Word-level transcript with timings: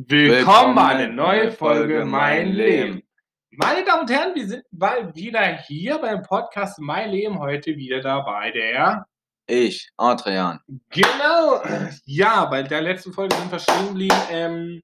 Willkommen 0.00 0.76
bei 0.76 0.84
einer 0.84 1.12
neuen 1.12 1.50
Folge 1.50 2.04
Mein 2.04 2.52
Leben. 2.52 3.02
Meine 3.50 3.84
Damen 3.84 4.02
und 4.02 4.10
Herren, 4.10 4.32
wir 4.32 4.46
sind 4.46 4.62
bald 4.70 5.16
wieder 5.16 5.58
hier 5.66 5.98
beim 5.98 6.22
Podcast 6.22 6.78
Mein 6.78 7.10
Leben. 7.10 7.40
Heute 7.40 7.76
wieder 7.76 8.00
dabei 8.00 8.52
der. 8.52 9.08
Ich, 9.48 9.90
Adrian. 9.96 10.60
Genau. 10.90 11.64
Ja, 12.04 12.44
bei 12.44 12.62
der 12.62 12.80
letzten 12.80 13.12
Folge 13.12 13.34
sind 13.34 13.50
wir 13.50 13.58
stehen 13.58 13.88
geblieben. 13.88 14.16
Ähm, 14.30 14.82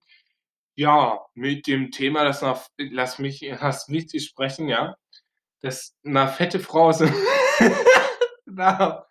ja, 0.74 1.20
mit 1.34 1.68
dem 1.68 1.92
Thema, 1.92 2.24
das 2.24 2.42
noch, 2.42 2.66
lass 2.76 3.20
mich, 3.20 3.40
lass 3.60 3.86
mich 3.86 4.10
sprechen, 4.20 4.68
ja. 4.68 4.96
Das 5.60 5.94
eine 6.04 6.26
fette 6.26 6.58
Frau 6.58 6.90
ist. 6.90 7.04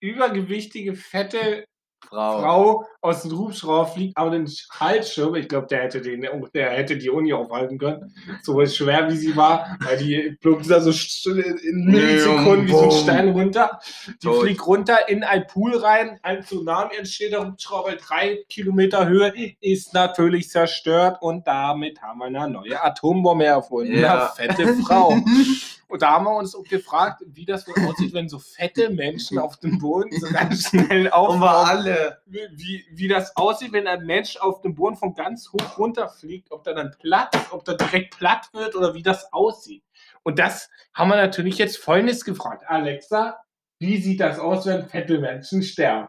übergewichtige, 0.00 0.94
fette 0.94 1.66
Frau. 2.08 2.40
Frau 2.40 2.86
aus 3.00 3.22
dem 3.22 3.36
Hubschrauber 3.36 3.86
fliegt, 3.86 4.16
aber 4.16 4.30
den 4.30 4.48
Halsschirm, 4.78 5.34
ich 5.34 5.48
glaube, 5.48 5.66
der 5.66 5.82
hätte 5.82 6.00
den, 6.00 6.26
der 6.54 6.70
hätte 6.70 6.96
die 6.96 7.10
Uni 7.10 7.32
aufhalten 7.32 7.78
können. 7.78 8.14
So 8.42 8.64
schwer 8.66 9.10
wie 9.10 9.16
sie 9.16 9.36
war, 9.36 9.76
weil 9.80 9.98
die 9.98 10.36
plumpst 10.40 10.70
da 10.70 10.80
so 10.80 10.90
in 11.30 11.84
Millisekunden 11.86 12.68
wie 12.68 12.72
so 12.72 12.84
ein 12.84 12.90
Stein 12.90 13.28
runter. 13.30 13.80
Die 14.22 14.26
Tot. 14.26 14.42
fliegt 14.42 14.66
runter 14.66 15.08
in 15.08 15.24
ein 15.24 15.46
Pool 15.46 15.76
rein, 15.76 16.18
ein 16.22 16.42
Tsunami 16.42 16.94
entsteht, 16.96 17.32
der 17.32 17.46
Hubschrauber 17.46 17.96
drei 17.96 18.44
Kilometer 18.48 19.08
Höhe 19.08 19.32
ist 19.60 19.94
natürlich 19.94 20.48
zerstört 20.48 21.18
und 21.20 21.46
damit 21.46 22.00
haben 22.02 22.18
wir 22.18 22.26
eine 22.26 22.48
neue 22.48 22.82
Atombombe 22.82 23.44
erfunden. 23.44 23.98
Ja. 23.98 24.32
Eine 24.36 24.54
fette 24.54 24.74
Frau. 24.82 25.16
Und 25.92 26.00
da 26.00 26.12
haben 26.12 26.24
wir 26.24 26.34
uns 26.34 26.54
auch 26.54 26.64
gefragt, 26.64 27.22
wie 27.26 27.44
das 27.44 27.68
wohl 27.68 27.74
aussieht, 27.86 28.14
wenn 28.14 28.26
so 28.26 28.38
fette 28.38 28.88
Menschen 28.88 29.38
auf 29.38 29.58
dem 29.58 29.78
Boden 29.78 30.18
so 30.18 30.26
ganz 30.32 30.70
schnell 30.70 31.10
aufbauen. 31.10 31.42
alle. 31.42 32.22
Wie, 32.24 32.86
wie 32.90 33.08
das 33.08 33.36
aussieht, 33.36 33.74
wenn 33.74 33.86
ein 33.86 34.06
Mensch 34.06 34.38
auf 34.38 34.62
dem 34.62 34.74
Boden 34.74 34.96
von 34.96 35.14
ganz 35.14 35.52
hoch 35.52 35.76
runterfliegt, 35.76 36.50
ob 36.50 36.64
der 36.64 36.72
dann 36.72 36.96
platt, 36.98 37.36
ob 37.50 37.66
der 37.66 37.74
direkt 37.74 38.16
platt 38.16 38.48
wird 38.54 38.74
oder 38.74 38.94
wie 38.94 39.02
das 39.02 39.30
aussieht. 39.34 39.84
Und 40.22 40.38
das 40.38 40.70
haben 40.94 41.10
wir 41.10 41.16
natürlich 41.16 41.58
jetzt 41.58 41.76
folgendes 41.76 42.24
gefragt. 42.24 42.64
Alexa, 42.66 43.44
wie 43.78 44.00
sieht 44.00 44.20
das 44.20 44.38
aus, 44.38 44.64
wenn 44.64 44.88
fette 44.88 45.18
Menschen 45.18 45.62
sterben? 45.62 46.08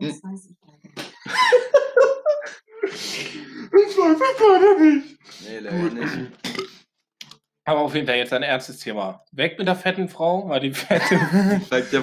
Das 0.00 0.20
weiß 0.24 0.50
ich 0.50 0.56
nicht. 0.60 1.12
ich 2.84 3.96
weiß 3.96 4.16
es 4.16 4.38
gerade 4.38 4.84
nicht. 4.84 5.18
Nee, 5.46 5.58
leider 5.60 5.90
nicht. 5.94 6.32
Aber 7.64 7.80
auf 7.80 7.94
jeden 7.94 8.08
Fall 8.08 8.16
jetzt 8.16 8.32
ein 8.32 8.42
ernstes 8.42 8.80
Thema. 8.80 9.24
Weg 9.30 9.56
mit 9.56 9.68
der 9.68 9.76
fetten 9.76 10.08
Frau, 10.08 10.48
weil 10.48 10.60
die 10.60 10.72
fette. 10.72 11.20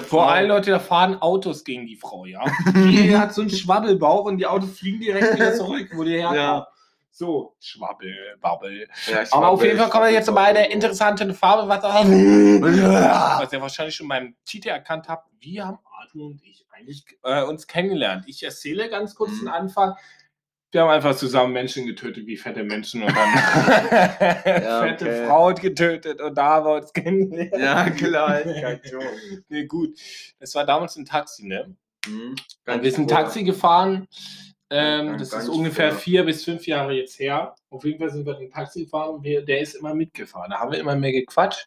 Vor 0.00 0.30
allem 0.30 0.48
Leute, 0.48 0.70
da 0.70 0.78
fahren 0.78 1.20
Autos 1.20 1.64
gegen 1.64 1.86
die 1.86 1.96
Frau, 1.96 2.24
ja. 2.24 2.42
Die 2.74 3.16
hat 3.16 3.34
so 3.34 3.42
einen 3.42 3.50
Schwabbelbauch 3.50 4.24
und 4.24 4.38
die 4.38 4.46
Autos 4.46 4.78
fliegen 4.78 5.00
direkt 5.00 5.34
wieder 5.34 5.54
zurück, 5.56 5.90
wo 5.94 6.02
die 6.02 6.12
herkommen. 6.12 6.36
Ja. 6.36 6.66
So, 7.10 7.54
Schwabbel, 7.60 8.14
Babbel. 8.40 8.88
Ja, 9.10 9.24
Aber 9.32 9.48
auf 9.48 9.62
jeden 9.62 9.76
Fall 9.76 9.90
kommen 9.90 10.04
wir 10.04 10.12
jetzt 10.12 10.26
zu 10.26 10.32
meiner 10.32 10.70
interessanten 10.70 11.34
Farbe, 11.34 11.68
was, 11.68 11.82
was 11.82 13.52
ihr 13.52 13.60
wahrscheinlich 13.60 13.96
schon 13.96 14.08
beim 14.08 14.36
Titel 14.46 14.68
erkannt 14.68 15.08
habt. 15.08 15.28
Wie 15.40 15.60
haben 15.60 15.78
Arthur 16.00 16.26
und 16.26 16.42
ich 16.42 16.64
eigentlich 16.70 17.04
äh, 17.24 17.42
uns 17.42 17.66
kennengelernt? 17.66 18.24
Ich 18.26 18.42
erzähle 18.42 18.88
ganz 18.88 19.14
kurz 19.14 19.32
mhm. 19.32 19.40
den 19.40 19.48
Anfang. 19.48 19.94
Wir 20.72 20.82
haben 20.82 20.90
einfach 20.90 21.16
zusammen 21.16 21.52
Menschen 21.52 21.84
getötet, 21.84 22.26
wie 22.26 22.36
fette 22.36 22.62
Menschen 22.62 23.02
und 23.02 23.10
dann 23.10 23.34
ja, 23.34 24.82
fette 24.82 25.04
okay. 25.04 25.26
Frauen 25.26 25.54
getötet 25.56 26.20
und 26.20 26.38
da 26.38 26.44
haben 26.44 26.66
wir 26.66 26.74
uns 26.76 26.92
kennengelernt. 26.92 27.60
Ja, 27.60 27.90
klar. 27.90 28.40
nee, 29.48 29.64
gut. 29.64 29.98
Das 30.38 30.54
war 30.54 30.64
damals 30.64 30.96
ein 30.96 31.04
Taxi, 31.04 31.46
ne? 31.46 31.74
Mhm, 32.06 32.36
wir 32.64 32.92
sind 32.92 33.10
Taxi 33.10 33.42
gefahren. 33.42 34.06
Ähm, 34.72 35.18
das 35.18 35.32
ist 35.32 35.48
ungefähr 35.48 35.90
vor. 35.90 35.98
vier 35.98 36.24
bis 36.24 36.44
fünf 36.44 36.64
Jahre 36.68 36.92
jetzt 36.92 37.18
her. 37.18 37.56
Auf 37.70 37.84
jeden 37.84 37.98
Fall 37.98 38.10
sind 38.10 38.24
wir 38.24 38.38
ein 38.38 38.50
Taxi 38.50 38.84
gefahren 38.84 39.16
und 39.16 39.24
wir, 39.24 39.44
der 39.44 39.60
ist 39.60 39.74
immer 39.74 39.94
mitgefahren. 39.94 40.50
Da 40.50 40.60
haben 40.60 40.70
wir 40.70 40.78
immer 40.78 40.94
mehr 40.94 41.10
gequatscht. 41.10 41.66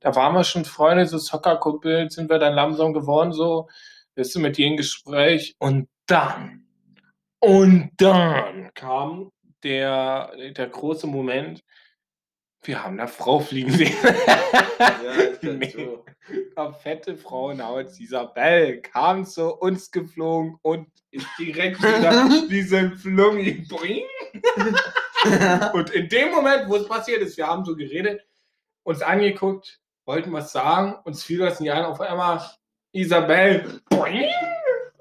Da 0.00 0.16
waren 0.16 0.32
wir 0.32 0.44
schon 0.44 0.64
Freunde, 0.64 1.04
so 1.04 1.18
Soccerkumpel, 1.18 2.10
sind 2.10 2.30
wir 2.30 2.38
dann 2.38 2.54
langsam 2.54 2.94
geworden, 2.94 3.32
so. 3.32 3.68
Bist 4.14 4.34
du 4.34 4.40
mit 4.40 4.56
dir 4.56 4.66
in 4.66 4.78
Gespräch 4.78 5.54
und 5.58 5.88
dann 6.06 6.67
und 7.40 7.90
dann 7.96 8.72
kam 8.74 9.30
der, 9.62 10.32
der 10.52 10.68
große 10.68 11.06
Moment, 11.06 11.62
wir 12.62 12.82
haben 12.82 12.98
eine 12.98 13.08
Frau 13.08 13.38
fliegen 13.40 13.70
sehen. 13.70 13.94
Ja, 14.78 15.52
nee. 15.52 15.98
Eine 16.56 16.74
fette 16.74 17.16
Frau 17.16 17.54
namens 17.54 18.00
Isabel 18.00 18.80
kam 18.82 19.24
zu 19.24 19.54
uns 19.54 19.90
geflogen 19.90 20.58
und 20.62 20.88
ist 21.10 21.26
direkt 21.38 21.80
wieder 21.82 22.28
diesen 22.50 22.96
Flungi. 22.96 23.66
und 25.72 25.90
in 25.90 26.08
dem 26.08 26.30
Moment, 26.30 26.68
wo 26.68 26.76
es 26.76 26.88
passiert 26.88 27.22
ist, 27.22 27.36
wir 27.36 27.46
haben 27.46 27.64
so 27.64 27.74
geredet, 27.74 28.26
uns 28.82 29.02
angeguckt, 29.02 29.80
wollten 30.04 30.32
was 30.32 30.52
sagen, 30.52 30.96
uns 31.04 31.22
fiel 31.22 31.38
das 31.38 31.60
nicht 31.60 31.72
ein, 31.72 31.84
auf 31.84 32.00
einmal 32.00 32.40
Isabel 32.92 33.80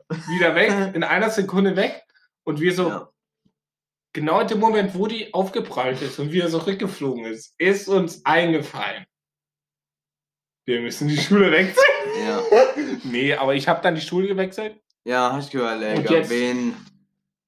wieder 0.09 0.55
weg, 0.55 0.71
in 0.93 1.03
einer 1.03 1.29
Sekunde 1.29 1.75
weg. 1.75 2.03
Und 2.47 2.61
wir 2.61 2.73
so, 2.73 2.87
ja. 2.87 3.09
genau 4.13 4.39
in 4.39 4.47
dem 4.47 4.61
Moment, 4.61 4.95
wo 4.95 5.05
die 5.05 5.33
aufgeprallt 5.33 6.01
ist 6.01 6.17
und 6.17 6.31
wieder 6.31 6.47
so 6.47 6.59
rückgeflogen 6.59 7.25
ist, 7.25 7.53
ist 7.57 7.89
uns 7.89 8.23
eingefallen. 8.23 9.05
Wir 10.65 10.79
müssen 10.79 11.09
die 11.09 11.17
Schule 11.17 11.51
wechseln. 11.51 11.83
Ja. 12.25 12.41
nee, 13.03 13.33
aber 13.33 13.53
ich 13.53 13.67
habe 13.67 13.81
dann 13.81 13.95
die 13.95 14.01
Schule 14.01 14.29
gewechselt. 14.29 14.79
Ja, 15.03 15.33
hast 15.33 15.53
du 15.53 15.57
überlegt, 15.57 16.09
jetzt, 16.09 16.29
wen? 16.29 16.73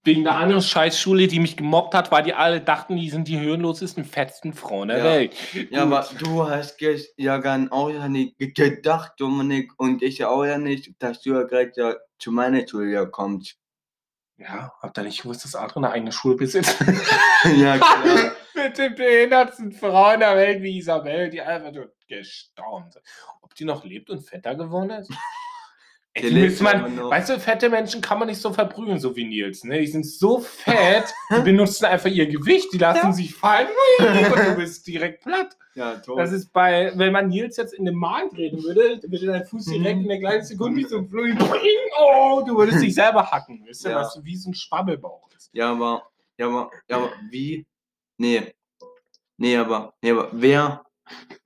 Wegen 0.04 0.26
der 0.26 0.36
anderen 0.36 0.62
Scheißschule, 0.62 1.28
die 1.28 1.40
mich 1.40 1.56
gemobbt 1.56 1.94
hat, 1.94 2.12
weil 2.12 2.24
die 2.24 2.34
alle 2.34 2.60
dachten, 2.60 2.98
die 2.98 3.10
sind 3.10 3.30
die 3.30 3.40
höhenlosesten, 3.40 4.04
fettsten 4.04 4.54
Frauen 4.54 4.90
der 4.90 4.98
ja. 4.98 5.04
Welt. 5.06 5.36
Ja, 5.70 5.84
aber 5.84 6.10
du 6.20 6.46
hast 6.46 6.78
ja 7.16 7.38
gar 7.38 7.72
auch 7.72 7.90
ja 7.90 8.10
nicht 8.10 8.38
gedacht, 8.38 9.14
Dominik, 9.18 9.72
und 9.78 10.02
ich 10.02 10.26
auch 10.26 10.44
ja 10.44 10.58
nicht, 10.58 10.92
dass 11.00 11.22
du 11.22 11.36
ja 11.36 11.44
gerade 11.44 11.72
ja 11.78 11.96
zu 12.18 12.34
meiner 12.34 12.68
Schule 12.68 13.10
kommst. 13.10 13.60
Ja, 14.40 14.72
habt 14.82 14.98
ihr 14.98 15.04
nicht 15.04 15.22
gewusst, 15.22 15.44
dass 15.44 15.54
Adrian 15.54 15.84
eine 15.84 15.94
eigene 15.94 16.12
Schule 16.14 16.36
besitzt? 16.36 16.80
ja, 17.58 17.78
klar. 17.78 18.32
Mit 18.56 18.78
den 18.78 18.96
behindertsten 18.96 19.74
Frauen 19.74 20.22
der 20.22 20.36
Welt 20.36 20.62
wie 20.62 20.78
Isabel, 20.78 21.30
die 21.30 21.42
einfach 21.42 21.74
nur 21.74 21.92
gestaunt 22.08 22.94
sind. 22.94 23.04
Ob 23.42 23.54
die 23.56 23.66
noch 23.66 23.84
lebt 23.84 24.10
und 24.10 24.22
fetter 24.22 24.56
geworden 24.56 24.92
ist? 24.92 25.12
Ey, 26.14 26.58
man, 26.62 26.98
weißt 26.98 27.30
du, 27.30 27.40
fette 27.40 27.70
Menschen 27.70 28.02
kann 28.02 28.18
man 28.18 28.28
nicht 28.28 28.42
so 28.42 28.52
verprügeln, 28.52 29.00
so 29.00 29.16
wie 29.16 29.26
Nils. 29.26 29.64
Ne? 29.64 29.80
Die 29.80 29.88
sind 29.88 30.06
so 30.06 30.40
fett, 30.40 31.14
die 31.32 31.42
benutzen 31.42 31.86
einfach 31.86 32.10
ihr 32.10 32.26
Gewicht, 32.28 32.74
die 32.74 32.80
lassen 32.80 33.08
ja. 33.08 33.14
sich 33.14 33.36
fallen 33.36 33.68
und 34.00 34.48
du 34.48 34.56
bist 34.56 34.86
direkt 34.88 35.24
platt. 35.24 35.56
Ja, 35.76 35.98
toll. 35.98 36.18
Das 36.18 36.32
ist 36.32 36.52
bei, 36.52 36.92
wenn 36.96 37.14
man 37.14 37.30
Nils 37.30 37.58
jetzt 37.58 37.74
in 37.74 37.86
den 37.86 37.96
Magen 37.96 38.32
treten 38.32 38.62
würde, 38.64 39.00
würde 39.04 39.26
dein 39.28 39.46
Fuß 39.46 39.66
direkt 39.66 39.98
mhm. 39.98 40.04
in 40.04 40.10
der 40.10 40.20
gleichen 40.20 40.46
Sekunde 40.46 40.82
wie 40.82 40.86
so 40.86 40.98
ein 40.98 41.08
Flug, 41.08 41.26
oh, 42.00 42.44
du 42.46 42.58
würdest 42.58 42.82
dich 42.82 42.96
selber 42.96 43.30
hacken, 43.30 43.66
weißt 43.68 43.86
du, 43.86 43.90
ja. 43.90 43.98
was 43.98 44.20
wie 44.24 44.36
so 44.36 44.50
ein 44.50 44.56
Schwabbelbauch 44.56 45.30
ist. 45.38 45.52
Ja, 45.54 45.72
aber, 45.72 46.10
ja, 46.38 46.48
aber, 46.48 46.72
ja, 46.90 46.98
aber 46.98 47.12
wie? 47.30 47.66
Nee. 48.18 48.54
Nee, 49.38 49.56
aber, 49.56 49.94
nee, 50.02 50.12
aber 50.12 50.30
wer, 50.34 50.84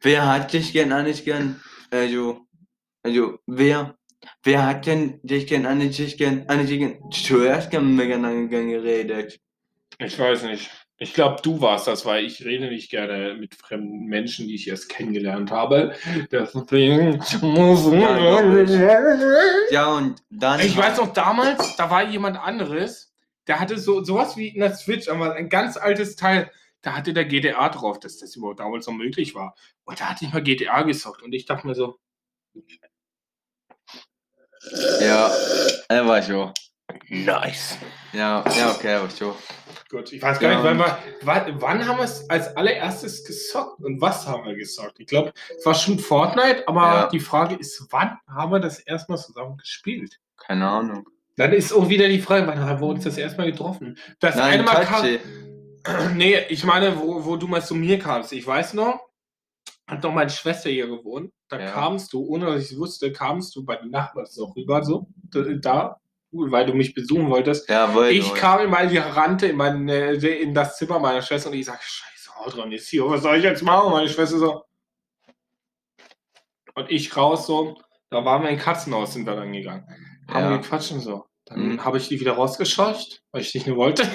wer 0.02 0.26
hat 0.26 0.54
dich 0.54 0.72
gern 0.72 0.92
eigentlich 0.94 1.26
gern, 1.26 1.62
also, 1.92 2.48
also, 3.04 3.38
wer, 3.46 3.96
wer 4.44 4.66
hat 4.66 4.86
denn 4.86 5.20
dich 5.24 5.48
gern 5.48 5.66
an 5.66 5.80
dich 5.80 6.18
gern, 6.18 6.46
an 6.48 6.66
dich 6.66 6.80
gern 6.80 7.00
zuerst 7.12 7.72
gern 7.72 7.98
geredet? 7.98 9.40
Ich 10.00 10.18
weiß 10.18 10.44
nicht. 10.44 10.70
Ich 11.04 11.14
glaube, 11.14 11.42
du 11.42 11.60
warst 11.60 11.88
das, 11.88 12.06
weil 12.06 12.24
ich 12.24 12.46
rede 12.46 12.68
nicht 12.68 12.90
gerne 12.90 13.36
mit 13.36 13.56
fremden 13.56 14.06
Menschen, 14.06 14.48
die 14.48 14.56
ich 14.56 14.68
erst 14.68 14.90
kennengelernt 14.90 15.52
habe. 15.52 15.96
Deswegen 16.32 17.18
muss 17.42 17.92
Ja, 19.72 19.98
und 19.98 20.22
dann. 20.30 20.60
Ich 20.62 20.78
weiß 20.78 20.98
noch 20.98 21.12
damals, 21.12 21.76
da 21.76 21.90
war 21.90 22.08
jemand 22.08 22.38
anderes, 22.38 23.14
der 23.48 23.60
hatte 23.60 23.78
so 23.80 24.04
sowas 24.04 24.38
wie 24.38 24.50
in 24.50 24.62
der 24.62 24.76
Switch, 24.76 25.10
aber 25.10 25.34
ein 25.34 25.50
ganz 25.50 25.78
altes 25.78 26.16
Teil. 26.16 26.50
Da 26.82 26.96
hatte 26.96 27.14
der 27.14 27.26
GTA 27.26 27.70
drauf, 27.70 28.00
dass 28.00 28.18
das 28.18 28.36
überhaupt 28.36 28.60
damals 28.60 28.88
noch 28.88 28.94
möglich 28.94 29.36
war. 29.36 29.56
Und 29.86 30.00
da 30.00 30.10
hatte 30.10 30.26
ich 30.26 30.34
mal 30.34 30.44
GTA 30.44 30.84
gezockt 30.84 31.22
und 31.24 31.34
ich 31.34 31.46
dachte 31.46 31.68
mir 31.68 31.76
so. 31.76 31.98
Ja, 35.02 35.32
er 35.90 36.08
war 36.08 36.22
so. 36.22 36.52
Nice. 37.10 37.78
Ja, 38.12 38.44
ja, 38.58 38.72
okay, 38.72 38.94
aber 38.94 39.10
so. 39.10 39.36
Gut, 39.90 40.12
ich 40.12 40.22
weiß 40.22 40.40
gar 40.40 40.52
ja, 40.52 40.58
nicht, 40.58 40.80
wann, 40.80 40.96
wann, 41.22 41.62
wann 41.62 41.88
haben 41.88 41.98
wir 41.98 42.06
es 42.06 42.28
als 42.30 42.56
allererstes 42.56 43.24
gesockt 43.24 43.80
und 43.82 44.02
was 44.02 44.28
haben 44.28 44.46
wir 44.46 44.56
gesockt? 44.56 45.00
Ich 45.00 45.08
glaube, 45.08 45.34
es 45.58 45.66
war 45.66 45.76
schon 45.76 46.00
Fortnite, 46.00 46.68
aber 46.68 46.82
ja. 46.82 47.08
die 47.08 47.20
Frage 47.20 47.56
ist, 47.56 47.86
wann 47.92 48.18
haben 48.28 48.52
wir 48.52 48.60
das 48.60 48.80
erstmal 48.80 49.20
zusammen 49.20 49.58
gespielt? 49.58 50.20
Keine 50.38 50.68
Ahnung. 50.68 51.08
Dann 51.36 51.52
ist 51.54 51.74
auch 51.74 51.90
wieder 51.90 52.08
die 52.08 52.22
Frage, 52.22 52.48
wann 52.48 52.60
haben 52.60 52.82
wir 52.82 52.88
uns 52.88 53.04
das 53.04 53.18
erstmal 53.18 53.52
getroffen? 53.52 53.98
Das 54.20 54.36
Nein, 54.36 54.54
eine 54.54 54.64
Mal 54.64 54.86
kam, 54.86 55.06
Nee, 56.16 56.40
ich 56.50 56.64
meine, 56.64 57.00
wo, 57.00 57.26
wo 57.26 57.36
du 57.36 57.48
mal 57.48 57.64
zu 57.64 57.76
mir 57.76 58.00
kamst. 58.00 58.32
Ich 58.34 58.46
weiß 58.46 58.74
noch, 58.74 59.00
hat 59.88 60.04
noch 60.04 60.14
meine 60.14 60.30
Schwester 60.30 60.70
hier 60.70 60.88
gewohnt. 60.88 61.32
Da 61.50 61.60
ja. 61.60 61.72
kamst 61.72 62.14
du, 62.14 62.26
ohne 62.26 62.46
dass 62.48 62.64
ich 62.64 62.72
es 62.72 62.78
wusste, 62.80 63.12
kamst 63.12 63.56
du 63.56 63.64
bei 63.66 63.76
den 63.76 63.90
Nachbarn 63.92 64.26
so 64.26 64.46
rüber, 64.46 64.84
so, 64.84 65.08
da, 65.62 65.98
weil 66.32 66.66
du 66.66 66.74
mich 66.74 66.94
besuchen 66.94 67.30
wolltest. 67.30 67.70
Ja, 67.70 67.94
wollte 67.94 68.14
Ich 68.14 68.34
kam 68.34 68.62
in 68.62 68.70
meine, 68.70 69.16
rannte 69.16 69.48
in, 69.48 69.56
meine, 69.58 70.14
in 70.14 70.54
das 70.54 70.78
Zimmer 70.78 71.00
meiner 71.00 71.22
Schwester 71.22 71.50
und 71.50 71.56
ich 71.58 71.66
sag, 71.66 71.82
scheiße, 71.84 72.32
Audron 72.38 72.72
ist 72.72 72.88
hier, 72.90 73.08
was 73.08 73.22
soll 73.22 73.38
ich 73.38 73.44
jetzt 73.44 73.62
machen? 73.62 73.92
Meine 73.92 74.10
Schwester 74.10 74.38
so. 74.38 74.64
Und 76.76 76.90
ich 76.90 77.16
raus 77.16 77.46
so, 77.46 77.78
da 78.10 78.26
waren 78.26 78.42
wir 78.44 78.50
in 78.50 78.58
Katzenhaus, 78.58 79.14
sind 79.14 79.26
wir 79.28 79.36
dann 79.36 79.52
gegangen. 79.54 79.86
Haben 80.28 80.44
Ja. 80.46 80.50
wir 80.52 80.58
gequatscht 80.60 80.92
und 80.92 81.02
so. 81.02 81.26
Dann 81.46 81.74
Mhm. 81.74 81.86
habe 81.86 81.98
ich 81.98 82.08
die 82.08 82.20
wieder 82.20 82.34
rausgescheucht, 82.34 83.22
weil 83.32 83.42
ich 83.42 83.52
dich 83.52 83.66
nicht 83.66 83.76
wollte. 83.76 84.08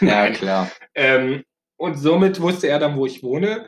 Ja, 0.00 0.30
klar. 0.30 0.70
Ähm, 0.94 1.44
und 1.76 1.94
somit 1.96 2.40
wusste 2.40 2.68
er 2.68 2.78
dann, 2.80 2.96
wo 2.96 3.06
ich 3.06 3.22
wohne. 3.22 3.66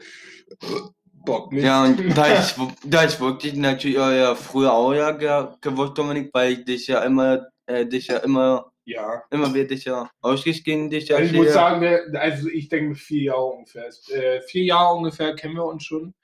Bock 1.24 1.52
mit. 1.52 1.64
Ja, 1.64 1.84
und 1.84 2.16
da 2.16 2.38
ich, 2.40 2.54
da 2.84 3.04
ich 3.04 3.18
wirklich 3.20 3.54
natürlich 3.54 3.98
auch 3.98 4.10
ja 4.10 4.34
früher 4.34 4.72
auch 4.72 4.92
ja 4.94 5.10
ge 5.12 5.48
gewusst, 5.60 5.96
Dominik, 5.98 6.30
weil 6.32 6.52
ich 6.52 6.64
dich 6.64 6.86
ja 6.86 7.02
immer, 7.02 7.46
äh, 7.66 7.86
dich 7.86 8.08
ja 8.08 8.18
immer, 8.18 8.70
ja. 8.84 9.22
immer 9.30 9.52
wird 9.54 9.70
dich 9.70 9.84
ja 9.86 10.10
ausgestiegen, 10.20 10.90
dich 10.90 11.08
ja 11.08 11.16
Also 11.16 11.30
ich 11.30 11.36
muss 11.36 11.52
sagen, 11.52 11.80
wir- 11.80 12.20
also 12.20 12.48
ich 12.48 12.68
denke 12.68 12.94
vier 12.94 13.22
Jahre 13.24 13.44
ungefähr. 13.44 13.88
Äh, 14.10 14.40
vier 14.42 14.64
Jahre 14.64 14.94
ungefähr 14.96 15.34
kennen 15.34 15.54
wir 15.54 15.64
uns 15.64 15.84
schon. 15.84 16.14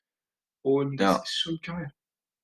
Und 0.63 1.01
Ja. 1.01 1.15
das 1.19 1.23
ist 1.31 1.39
schon 1.39 1.59
geil. 1.65 1.91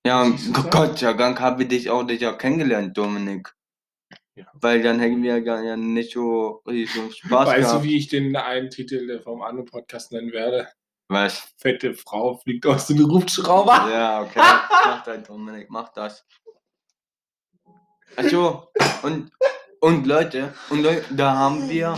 Ja, 0.06 0.24
so? 0.36 0.52
Gott 0.70 0.98
sei 0.98 1.12
Dank 1.14 1.40
habe 1.40 1.64
ich 1.64 1.68
dich 1.68 1.90
auch 1.90 2.04
dich 2.04 2.20
ja 2.20 2.32
kennengelernt, 2.32 2.96
Dominik. 2.96 3.52
Ja. 4.38 4.46
Weil 4.54 4.82
dann 4.82 5.00
hätten 5.00 5.22
wir 5.22 5.38
ja 5.38 5.62
ja 5.62 5.76
nicht 5.76 6.12
so 6.12 6.62
so 6.66 7.10
Spaß 7.10 7.48
weißt 7.48 7.58
gehabt. 7.60 7.84
du, 7.84 7.88
wie 7.88 7.96
ich 7.96 8.08
den 8.08 8.36
einen 8.36 8.70
Titel 8.70 9.18
vom 9.20 9.42
anderen 9.42 9.64
Podcast 9.66 10.12
nennen 10.12 10.30
werde? 10.32 10.68
Was? 11.08 11.54
Fette 11.56 11.94
Frau 11.94 12.36
fliegt 12.38 12.66
aus 12.66 12.86
dem 12.88 12.98
Hubschrauber. 13.08 13.88
Ja, 13.90 14.22
okay. 14.22 14.40
mach 14.40 15.02
das, 15.04 15.22
Dominik, 15.24 15.70
mach 15.70 15.88
das. 15.92 16.24
Also, 18.16 18.68
und, 19.02 19.30
und 19.80 20.06
Leute, 20.06 20.52
und 20.70 20.82
Leute, 20.82 21.04
da 21.10 21.34
haben 21.34 21.68
wir, 21.68 21.96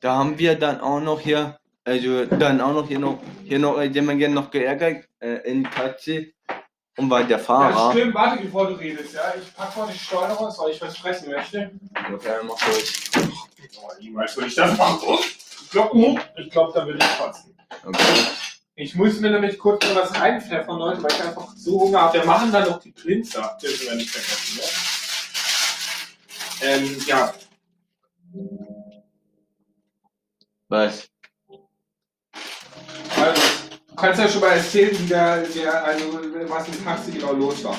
da 0.00 0.16
haben 0.16 0.38
wir 0.38 0.58
dann 0.58 0.80
auch 0.80 1.00
noch 1.00 1.20
hier, 1.20 1.58
also 1.84 2.26
dann 2.26 2.60
auch 2.60 2.72
noch 2.72 2.88
hier 2.88 2.98
noch, 2.98 3.18
hier 3.44 3.58
noch 3.58 3.80
jemanden 3.82 4.34
noch 4.34 4.50
geärgert, 4.50 5.08
äh, 5.20 5.36
in 5.50 5.64
Taxi. 5.64 6.34
Und 6.98 7.08
war 7.08 7.24
der 7.24 7.38
Ja, 7.38 7.42
Fahrer. 7.42 7.92
stimmt, 7.92 8.14
warte, 8.14 8.42
bevor 8.42 8.66
du 8.66 8.74
redest, 8.74 9.14
ja. 9.14 9.32
Ich 9.40 9.54
pack 9.54 9.74
mal 9.78 9.90
die 9.90 9.98
Steuer 9.98 10.28
raus, 10.28 10.58
weil 10.58 10.72
ich 10.72 10.82
was 10.82 10.98
fressen 10.98 11.30
möchte. 11.30 11.70
Okay, 12.12 12.34
mach 12.46 12.58
durch. 12.66 13.10
Oh, 13.80 13.88
niemals 13.98 14.36
würde 14.36 14.48
ich 14.48 14.54
das 14.54 14.76
machen. 14.76 15.00
Ich 15.62 15.70
glaube, 15.70 16.20
ich 16.36 16.50
glaub, 16.50 16.74
da 16.74 16.84
würde 16.84 16.98
ich 16.98 17.18
kotzen. 17.18 17.56
Okay. 17.84 18.26
Ich 18.74 18.94
muss 18.94 19.20
mir 19.20 19.30
nämlich 19.30 19.58
kurz 19.58 19.84
mal 19.86 19.96
was 19.96 20.14
reinpfeffern, 20.18 20.78
Leute, 20.78 21.02
weil 21.02 21.12
ich 21.12 21.22
einfach 21.22 21.48
so 21.56 21.80
Hunger 21.80 22.00
habe. 22.02 22.18
Wir 22.18 22.24
machen 22.24 22.50
dann 22.50 22.68
noch 22.68 22.80
die 22.80 22.92
Plinzer, 22.92 23.58
dürfen 23.62 23.86
wir 23.86 23.94
nicht 23.96 24.10
vergessen, 24.10 24.56
ne? 24.56 24.62
Ähm, 26.62 26.96
ja. 27.06 27.34
Was? 30.68 31.08
Also, 33.16 33.42
du 33.88 33.94
kannst 33.96 34.20
ja 34.20 34.28
schon 34.28 34.40
mal 34.40 34.56
erzählen, 34.56 34.98
wie 34.98 35.06
der, 35.06 35.42
der 35.42 35.84
also, 35.84 36.20
was 36.48 36.68
im 36.68 36.84
Taxi 36.84 37.10
genau 37.10 37.32
los 37.32 37.62
war. 37.64 37.76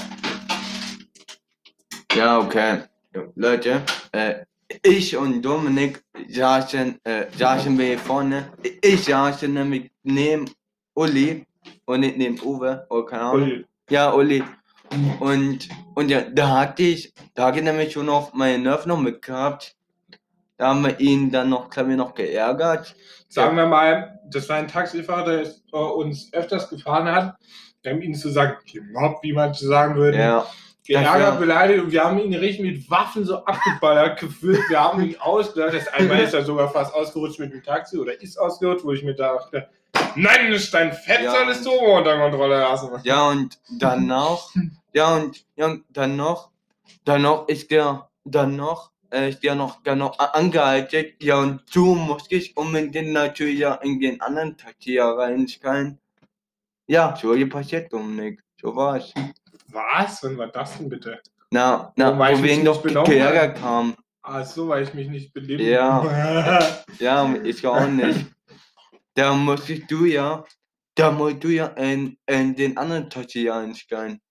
Ja, 2.14 2.38
okay. 2.40 2.84
Leute, 3.36 3.84
äh, 4.12 4.46
ich 4.82 5.16
und 5.18 5.42
Dominik 5.42 6.04
saßen, 6.28 7.00
äh, 7.04 7.26
saßen 7.38 7.78
wir 7.78 7.86
hier 7.86 8.00
vorne. 8.00 8.52
Ich 8.82 9.06
saß 9.06 9.44
nämlich 9.44 9.92
neben 10.04 10.50
Uli 10.94 11.46
und 11.86 12.00
nicht 12.02 12.18
neben 12.18 12.40
Uwe, 12.42 12.86
oder 12.90 13.06
keine 13.06 13.22
Ahnung. 13.24 13.44
Uli. 13.44 13.66
Ja, 13.90 14.14
Uli. 14.14 14.44
Und, 15.20 15.70
und 15.96 16.10
ja, 16.10 16.22
da 16.22 16.50
hatte 16.50 16.84
ich, 16.84 17.14
da 17.34 17.48
hatte 17.48 17.60
ich 17.60 17.64
nämlich 17.64 17.94
schon 17.94 18.06
noch 18.06 18.34
meinen 18.34 18.64
Nerv 18.64 18.86
noch 18.86 19.00
mitgehabt. 19.00 19.76
Da 20.58 20.70
haben 20.70 20.84
wir 20.84 21.00
ihn 21.00 21.32
dann 21.32 21.50
noch, 21.50 21.70
glaube 21.70 21.92
ich, 21.92 21.98
noch 21.98 22.14
geärgert. 22.14 22.96
Sagen 23.28 23.58
wir 23.58 23.66
mal, 23.66 24.20
das 24.30 24.48
war 24.50 24.58
ein 24.58 24.68
Taxifahrer, 24.68 25.26
der 25.26 25.54
äh, 25.74 25.78
uns 25.78 26.32
öfters 26.32 26.70
gefahren 26.70 27.08
hat. 27.08 27.36
Wir 27.82 27.92
haben 27.92 28.02
ihn 28.02 28.16
sagen, 28.16 28.58
gemobbt, 28.72 29.24
wie 29.24 29.34
manche 29.34 29.66
sagen 29.66 29.96
würden. 29.96 30.20
Ja, 30.20 30.48
geärgert, 30.86 31.20
Ja. 31.20 31.32
beleidigt 31.32 31.84
und 31.84 31.92
wir 31.92 32.04
haben 32.04 32.20
ihn 32.20 32.34
richtig 32.34 32.62
mit 32.66 32.90
Waffen 32.90 33.24
so 33.26 33.38
abgeballert 33.46 34.20
gefühlt. 34.20 34.60
Wir 34.70 34.80
haben 34.80 35.02
ihn 35.04 35.16
ausgelacht. 35.20 35.74
Das 35.76 35.88
einmal 35.90 36.20
ist 36.22 36.34
er 36.34 36.44
sogar 36.44 36.70
fast 36.70 36.94
ausgerutscht 36.94 37.40
mit 37.40 37.54
dem 37.54 37.64
Taxi 37.64 37.98
oder 37.98 38.20
ist 38.22 38.38
ausgerutscht, 38.38 38.84
wo 38.86 38.92
ich 38.92 39.04
mir 39.04 39.16
dachte, 39.16 39.70
nein, 40.16 40.52
das 40.52 40.64
ist 40.64 40.74
dein 40.74 40.92
Fett, 40.94 41.22
Ja. 41.24 41.32
solltest 41.32 41.66
du 41.66 41.72
unter 41.72 42.18
Kontrolle 42.20 42.60
lassen. 42.60 42.90
ja, 43.04 43.30
und 43.30 43.58
danach, 43.80 44.50
ja, 44.94 45.16
und, 45.16 45.46
ja, 45.56 45.66
und 45.68 45.84
dann 45.90 46.16
noch, 46.16 46.50
dann 47.06 47.22
noch 47.22 47.48
ist 47.48 47.72
der, 47.72 48.10
dann 48.26 48.56
noch, 48.56 48.92
äh, 49.12 49.30
ist 49.30 49.44
der 49.44 49.56
noch, 49.56 49.82
der 49.84 49.96
noch 49.96 50.20
angehalten. 50.20 51.06
Ja, 51.22 51.38
und 51.40 51.62
du 51.74 51.96
musst 51.96 52.32
dich 52.32 52.56
unbedingt 52.58 53.12
natürlich 53.14 53.60
ja 53.60 53.76
in 53.76 54.00
den 54.00 54.20
anderen 54.22 54.58
Taxi 54.58 54.94
ja 54.96 55.12
reinschreien. 55.12 56.00
Ja, 56.88 57.16
so 57.20 57.34
passiert, 57.48 57.92
Dominik. 57.94 58.42
So 58.62 58.76
war's. 58.76 59.14
Was? 59.74 60.24
Wann 60.24 60.38
war 60.38 60.48
das 60.48 60.78
denn 60.78 60.90
bitte? 60.90 61.20
Na, 61.52 61.92
na, 61.96 62.18
Weil 62.18 62.34
ich 62.36 62.40
wo 62.40 62.44
wir 62.44 62.54
ihn 62.54 62.66
doch 62.66 62.84
geärgert 63.06 63.62
haben. 63.62 63.96
Ach 64.22 64.46
so, 64.46 64.70
weil 64.70 64.84
ich 64.84 64.94
mich 64.94 65.10
nicht 65.10 65.34
benehme. 65.34 65.64
Ja. 65.64 66.60
Ja, 67.00 67.36
ich 67.44 67.66
auch 67.68 67.88
nicht. 67.88 68.26
Da 69.16 69.34
musstest 69.34 69.84
du 69.90 70.06
ja, 70.06 70.44
da 70.96 71.12
musst 71.12 71.44
du 71.44 71.50
ja 71.50 71.68
in, 71.68 72.18
in 72.26 72.56
den 72.56 72.78
anderen 72.78 73.10
Taxi 73.10 73.50
einsteigen. 73.50 74.22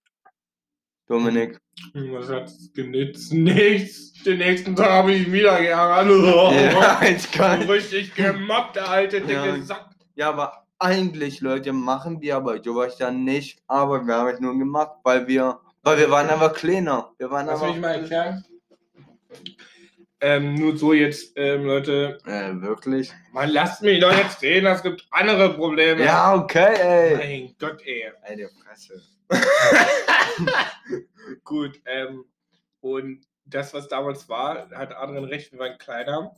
Dominik. 1.06 1.58
Was 1.94 2.28
hat 2.28 2.44
es 2.44 2.72
genützt? 2.72 3.32
Nichts. 3.32 4.12
Den 4.24 4.38
nächsten 4.38 4.74
Tag 4.76 4.90
habe 4.90 5.12
ich 5.12 5.26
ihn 5.26 5.32
wieder 5.32 5.60
geärgert. 5.60 6.06
Ja, 6.72 7.02
ich 7.08 7.30
kann. 7.30 7.62
Richtig 7.62 8.14
gemobbt, 8.14 8.76
der 8.76 8.88
alte 8.88 9.20
dicke 9.20 9.32
Ja. 9.32 9.62
Sack. 9.62 9.90
Ja, 10.14 10.28
aber 10.30 10.61
eigentlich, 10.82 11.40
Leute, 11.40 11.72
machen 11.72 12.20
wir 12.20 12.36
aber 12.36 12.62
sowas 12.62 12.98
ja 12.98 13.10
nicht. 13.10 13.62
Aber 13.66 14.06
wir 14.06 14.14
haben 14.14 14.28
es 14.28 14.40
nur 14.40 14.58
gemacht, 14.58 14.92
weil 15.04 15.26
wir, 15.26 15.58
weil 15.82 15.98
wir 15.98 16.10
waren 16.10 16.28
einfach 16.28 16.52
kleiner. 16.52 17.12
Wir 17.18 17.30
waren 17.30 17.46
Lass 17.46 17.62
mich 17.62 17.78
mal 17.78 17.94
erklären. 18.00 18.44
Ähm, 20.20 20.54
nur 20.54 20.76
so 20.76 20.92
jetzt, 20.92 21.32
ähm, 21.34 21.64
Leute, 21.64 22.18
Äh, 22.26 22.60
wirklich? 22.60 23.12
man 23.32 23.48
lasst 23.48 23.82
mich 23.82 24.00
doch 24.00 24.16
jetzt 24.16 24.40
reden, 24.40 24.66
es 24.66 24.82
gibt 24.82 25.04
andere 25.10 25.52
Probleme. 25.54 26.04
Ja, 26.04 26.36
okay, 26.36 26.74
ey. 26.78 27.16
Mein 27.16 27.54
Gott, 27.58 27.82
ey. 27.84 28.12
Ey, 28.22 28.46
Fresse. 28.64 29.02
Gut, 31.44 31.80
ähm, 31.86 32.24
und 32.80 33.26
das, 33.46 33.74
was 33.74 33.88
damals 33.88 34.28
war, 34.28 34.70
hat 34.70 34.94
Adrian 34.96 35.24
recht, 35.24 35.52
wir 35.52 35.58
waren 35.58 35.78
kleiner. 35.78 36.36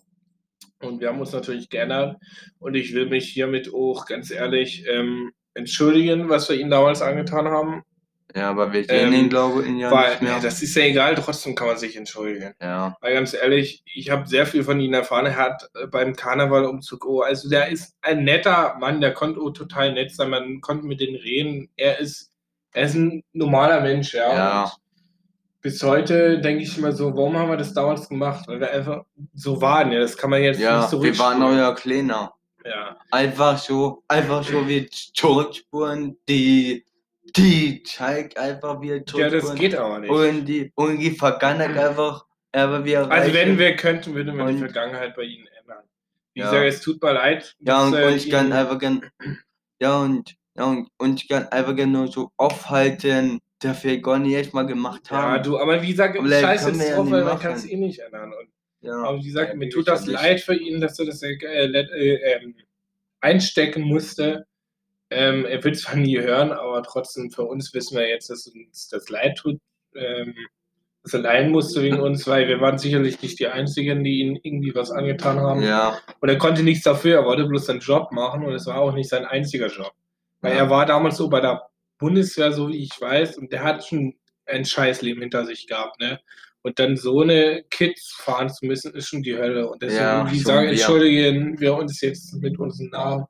Und 0.81 1.01
wir 1.01 1.09
haben 1.09 1.21
uns 1.21 1.33
natürlich 1.33 1.69
geändert. 1.69 2.17
Und 2.59 2.75
ich 2.75 2.95
will 2.95 3.09
mich 3.09 3.29
hiermit 3.31 3.73
auch 3.73 4.07
ganz 4.07 4.31
ehrlich 4.31 4.85
ähm, 4.89 5.33
entschuldigen, 5.55 6.29
was 6.29 6.49
wir 6.49 6.57
ihnen 6.57 6.71
damals 6.71 7.01
angetan 7.03 7.47
haben. 7.49 7.83
Ja, 8.35 8.51
aber 8.51 8.73
wir 8.73 8.83
sehen 8.85 9.13
Ähm, 9.13 9.21
ihn, 9.21 9.29
glaube 9.29 9.63
ich, 9.65 9.77
ja 9.79 9.91
weil, 9.93 10.11
nicht 10.11 10.23
mehr. 10.23 10.41
das 10.41 10.61
ist 10.61 10.75
ja 10.75 10.83
egal, 10.83 11.15
trotzdem 11.15 11.55
kann 11.55 11.69
man 11.69 11.77
sich 11.77 11.95
entschuldigen. 11.97 12.53
ja. 12.61 12.97
Weil 13.01 13.15
ganz 13.15 13.33
ehrlich, 13.33 13.85
ich 13.95 14.11
habe 14.11 14.27
sehr 14.27 14.45
viel 14.45 14.65
von 14.65 14.81
ihm 14.81 14.93
erfahren. 14.93 15.27
Er 15.27 15.37
hat 15.37 15.71
äh, 15.75 15.87
beim 15.87 16.17
Karnevalumzug, 16.17 17.07
oh, 17.07 17.21
also 17.21 17.49
der 17.49 17.69
ist 17.69 17.95
ein 18.03 18.25
netter 18.25 18.77
Mann, 18.81 19.01
der 19.01 19.15
konnte 19.15 19.41
oh, 19.41 19.51
total 19.51 19.93
nett 19.93 20.13
sein, 20.13 20.31
man 20.31 20.61
konnte 20.61 20.85
mit 20.87 21.01
denen 21.01 21.15
reden. 21.15 21.71
Er 21.77 22.01
ist, 22.01 22.33
er 22.73 22.87
ist 22.87 22.95
ein 22.95 23.23
normaler 23.33 23.81
Mensch, 23.83 24.15
ja. 24.15 24.35
Ja. 24.35 24.73
Bis 25.65 25.83
heute 25.83 26.41
denke 26.43 26.63
ich 26.63 26.77
immer 26.77 26.93
so, 26.93 27.17
warum 27.17 27.39
haben 27.39 27.49
wir 27.49 27.57
das 27.57 27.73
damals 27.73 28.07
gemacht? 28.07 28.47
Weil 28.47 28.61
wir 28.61 28.71
einfach 28.71 29.07
so 29.33 29.59
waren, 29.63 29.91
ja. 29.93 29.99
Das 30.01 30.15
kann 30.15 30.29
man 30.29 30.43
jetzt 30.43 30.61
Ja, 30.61 30.81
nicht 30.81 30.91
so 30.91 31.03
wir 31.03 31.19
waren 31.19 31.43
euer 31.43 31.75
Kleiner. 31.75 32.35
Ja. 32.67 32.99
Einfach 33.11 33.57
so, 33.57 34.03
einfach 34.07 34.45
so 34.45 34.69
wie 34.69 34.87
Zurückspuren, 34.91 36.19
die, 36.29 36.85
die 37.35 37.83
zeigt 37.83 38.37
einfach 38.37 38.79
wie 38.83 38.89
ja, 38.91 39.07
Zurückspuren. 39.07 39.41
das 39.41 39.55
geht 39.55 39.75
aber 39.75 40.01
nicht. 40.01 40.11
Und 40.11 40.45
die, 40.45 40.71
und 40.75 40.99
die 40.99 41.13
Vergangenheit 41.13 41.79
einfach, 41.79 42.27
aber 42.53 42.85
wir 42.85 43.11
also 43.11 43.33
wenn 43.33 43.57
wir 43.59 43.75
könnten, 43.75 44.15
würden 44.15 44.37
wir 44.37 44.45
die 44.45 44.59
Vergangenheit 44.59 45.17
bei 45.17 45.23
ihnen 45.23 45.47
ändern. 45.61 45.85
Wie 46.35 46.41
Ja. 46.41 46.51
gesagt, 46.51 46.67
es 46.67 46.81
tut 46.83 47.03
mir 47.03 47.15
leid. 47.15 47.57
Ja, 47.61 47.85
und, 47.87 47.95
äh, 47.95 48.07
und 48.07 48.17
ich 48.17 48.29
kann 48.29 48.53
einfach 48.53 48.79
gern, 48.79 49.01
ja, 49.81 49.97
und, 49.97 50.35
ja, 50.59 50.65
und, 50.65 50.89
und 50.99 51.23
ich 51.23 51.29
kann 51.29 51.49
einfach 51.49 51.75
nur 51.75 52.09
so 52.09 52.33
aufhalten, 52.37 53.41
gar 54.03 54.19
nicht 54.19 54.35
echt 54.35 54.55
mal 54.55 54.67
gemacht 54.67 55.03
ja, 55.11 55.17
haben. 55.17 55.43
du, 55.43 55.59
aber 55.59 55.83
wie 55.83 55.89
gesagt, 55.89 56.19
Aber 56.19 56.29
scheiße 56.29 56.71
jetzt 56.71 56.89
ja 56.89 56.97
drauf, 56.97 57.11
weil 57.11 57.25
man 57.25 57.39
kann 57.39 57.53
es 57.53 57.67
eh 57.67 57.77
nicht 57.77 57.99
ändern. 58.01 58.33
Und 58.33 58.49
Ja. 58.81 58.95
Aber 58.97 59.19
wie 59.19 59.27
gesagt, 59.27 59.51
Ja, 59.51 59.57
mir 59.57 59.69
tut 59.71 59.89
das 59.89 60.07
ja 60.07 60.13
leid 60.13 60.41
für 60.41 60.55
ihn, 60.55 60.81
dass 60.81 60.99
er 60.99 61.07
das 61.07 61.23
äh, 61.23 61.35
äh, 61.43 62.15
äh, 62.15 62.53
einstecken 63.21 63.83
musste. 63.83 64.47
Ähm, 65.11 65.45
er 65.47 65.63
wird 65.63 65.77
zwar 65.77 65.97
nie 65.97 66.19
hören, 66.21 66.53
aber 66.53 66.83
trotzdem 66.83 67.31
für 67.31 67.45
uns 67.45 67.73
wissen 67.75 67.97
wir 67.97 68.09
jetzt, 68.09 68.31
dass 68.31 68.47
uns 68.47 68.89
das 68.89 69.09
leid 69.09 69.37
tut, 69.39 69.59
ähm, 69.95 70.35
dass 71.03 71.15
er 71.15 71.21
leiden 71.21 71.53
musste 71.53 71.83
wegen 71.83 72.01
uns, 72.01 72.27
weil 72.27 72.49
wir 72.49 72.61
waren 72.61 72.79
sicherlich 72.79 73.21
nicht 73.23 73.39
die 73.39 73.47
Einzigen, 73.49 74.03
die 74.03 74.21
ihm 74.21 74.39
irgendwie 74.43 74.75
was 74.75 74.91
angetan 74.91 75.39
haben. 75.41 75.63
Ja, 75.63 75.99
Und 76.21 76.29
er 76.29 76.39
konnte 76.39 76.63
nichts 76.63 76.83
dafür, 76.85 77.17
er 77.19 77.25
wollte 77.25 77.45
bloß 77.47 77.67
seinen 77.67 77.81
Job 77.81 78.11
machen 78.13 78.45
und 78.45 78.55
es 78.55 78.67
war 78.67 78.79
auch 78.79 78.93
nicht 78.95 79.09
sein 79.09 79.25
einziger 79.25 79.69
Job. 79.69 79.93
Weil 80.41 80.53
Ja. 80.53 80.59
er 80.61 80.71
war 80.71 80.85
damals 80.87 81.17
so 81.17 81.29
bei 81.29 81.41
der 81.41 81.63
Bundeswehr, 82.05 82.53
so 82.53 82.69
wie 82.69 82.83
ich 82.83 83.01
weiß, 83.01 83.39
und 83.39 83.51
der 83.51 83.63
hat 83.65 83.83
schon 83.87 84.15
ein 84.47 84.65
Scheißleben 84.67 85.23
hinter 85.23 85.47
sich 85.47 85.67
gehabt, 85.67 85.99
ne? 86.01 86.21
Und 86.63 86.79
dann 86.79 86.97
so 86.99 87.21
eine 87.23 87.63
Kids 87.71 88.13
fahren 88.19 88.51
zu 88.51 88.67
müssen, 88.67 88.95
ist 88.95 89.09
schon 89.09 89.23
die 89.23 89.37
Hölle. 89.37 89.69
Und 89.71 89.83
deswegen, 89.83 90.03
Ja, 90.03 90.27
wie 90.31 90.37
schon 90.37 90.45
sagen, 90.45 90.69
entschuldigen 90.69 91.61
wir 91.61 91.75
uns 91.75 92.01
jetzt 92.03 92.35
mit 92.43 92.59
unseren 92.59 92.89
Namen. 92.91 93.25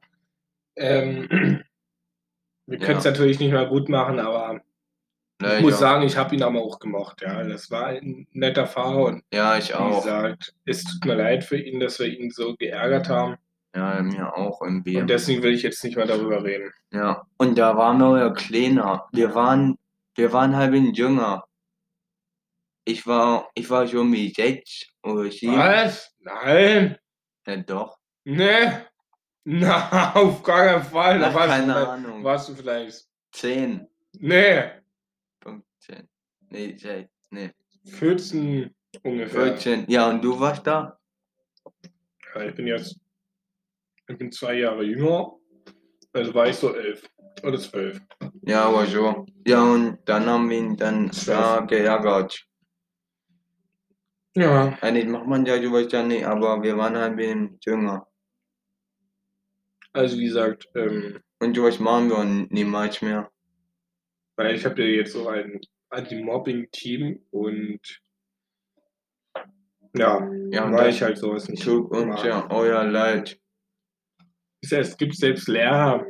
Ähm, 0.76 1.28
wir 2.66 2.78
können 2.78 2.98
es 2.98 3.04
Ja. 3.04 3.10
natürlich 3.12 3.38
nicht 3.38 3.52
mal 3.52 3.68
gut 3.68 3.88
machen, 3.88 4.18
aber 4.18 4.60
ich 5.42 5.60
muss 5.60 5.78
sagen, 5.78 6.04
ich 6.04 6.16
habe 6.16 6.34
ihn 6.34 6.42
aber 6.42 6.62
auch 6.62 6.78
gemocht. 6.78 7.22
Ja, 7.22 7.42
das 7.44 7.70
war 7.70 7.86
ein 7.86 8.26
netter 8.32 8.66
Fahrer 8.66 9.04
und 9.06 9.22
Ja, 9.32 9.56
ich 9.58 9.70
wie 9.70 9.74
auch. 9.74 10.02
gesagt, 10.02 10.54
es 10.64 10.84
tut 10.84 11.04
mir 11.04 11.14
leid 11.16 11.44
für 11.44 11.58
ihn, 11.58 11.78
dass 11.80 11.98
wir 12.00 12.06
ihn 12.06 12.30
so 12.30 12.54
geärgert 12.56 13.08
haben. 13.08 13.36
Ja, 13.74 14.00
mir 14.02 14.36
auch 14.36 14.62
irgendwie. 14.62 14.98
Und 14.98 15.08
deswegen 15.08 15.42
will 15.42 15.54
ich 15.54 15.62
jetzt 15.62 15.82
nicht 15.82 15.96
mehr 15.96 16.06
darüber 16.06 16.42
reden. 16.44 16.72
Ja, 16.92 17.26
und 17.38 17.58
da 17.58 17.76
waren 17.76 17.98
wir 17.98 18.18
ja 18.18 18.30
kleiner. 18.30 19.08
Wir 19.12 19.34
waren, 19.34 19.76
wir 20.14 20.32
waren 20.32 20.54
halb 20.56 20.74
ein 20.74 20.92
jünger. 20.94 21.44
Ich 22.84 23.06
war, 23.06 23.48
ich 23.54 23.68
war 23.70 23.86
schon 23.88 24.12
wie 24.12 24.32
sechs 24.32 24.86
oder 25.02 25.30
sieben. 25.30 25.56
Was? 25.56 26.14
Nein? 26.20 26.96
Ja, 27.46 27.56
doch. 27.56 27.98
Ne? 28.24 28.86
Na, 29.44 30.12
auf 30.14 30.42
gar 30.42 30.64
keinen 30.66 30.84
Fall. 30.84 31.18
Da 31.18 31.28
Ach, 31.30 31.34
warst, 31.34 31.48
keine 31.48 31.72
du, 31.74 31.88
Ahnung. 31.90 32.24
warst 32.24 32.48
du 32.48 32.54
vielleicht. 32.54 33.06
Zehn, 33.32 33.88
Nee, 34.12 34.70
15. 35.42 36.08
Nee, 36.50 36.76
sechs, 36.76 37.10
nee, 37.30 37.50
14 37.84 38.72
ungefähr. 39.02 39.46
14. 39.56 39.86
Ja, 39.88 40.08
und 40.08 40.22
du 40.22 40.38
warst 40.38 40.64
da? 40.66 40.98
Ja, 42.34 42.42
ich 42.42 42.54
bin 42.54 42.68
jetzt, 42.68 42.96
ich 44.08 44.18
bin 44.18 44.30
zwei 44.32 44.54
Jahre 44.54 44.84
jünger. 44.84 45.32
Also 46.12 46.32
war 46.34 46.48
ich 46.48 46.56
so 46.56 46.74
elf 46.74 47.08
oder 47.42 47.58
zwölf. 47.58 48.00
Ja, 48.42 48.64
aber 48.66 48.86
so. 48.86 49.26
Ja, 49.46 49.62
und 49.62 49.98
dann 50.04 50.26
haben 50.26 50.48
wir 50.48 50.58
ihn 50.58 50.76
dann 50.76 51.10
da 51.26 51.60
geärgert. 51.60 52.46
Ja, 54.36 54.76
Eigentlich 54.80 55.06
macht 55.06 55.26
man 55.26 55.46
ja 55.46 55.60
sowas 55.62 55.90
ja 55.92 56.02
nicht, 56.02 56.24
aber 56.24 56.62
wir 56.62 56.76
waren 56.76 56.96
halt 56.96 57.12
ein 57.12 57.16
bisschen 57.16 57.58
jünger. 57.64 58.06
also 59.92 60.18
wie 60.18 60.24
gesagt, 60.26 60.68
ähm, 60.74 61.20
Und 61.40 61.54
sowas 61.56 61.78
machen 61.78 62.10
wir 62.10 62.24
niemals 62.50 63.00
mehr. 63.02 63.30
weil 64.36 64.54
ich 64.56 64.64
habe 64.64 64.82
ja 64.82 64.88
jetzt 64.88 65.12
so 65.12 65.28
ein 65.28 65.60
Anti-Mobbing-Team 65.90 67.26
und 67.30 67.80
ja, 69.96 70.28
Ja, 70.50 70.72
weil 70.72 70.90
ich 70.90 71.00
halt 71.02 71.18
sowas 71.18 71.48
nicht 71.48 71.62
tut 71.62 71.90
uns 71.92 72.06
mag. 72.06 72.24
ja 72.24 72.50
euer 72.50 72.82
Leid. 72.84 73.40
Es- 74.64 74.88
Es 74.90 74.96
gibt 74.96 75.14
selbst 75.16 75.48
Lehrer, 75.48 76.04